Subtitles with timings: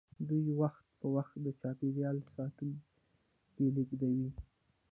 [0.29, 4.29] دوی وخت په وخت د چاپیریال ساتونکي لیږدوي